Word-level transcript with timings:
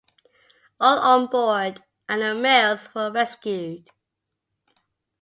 All 0.79 0.97
on 0.97 1.27
board 1.27 1.83
and 2.09 2.23
the 2.23 2.33
mails 2.33 2.89
were 2.95 3.11
rescued. 3.11 3.87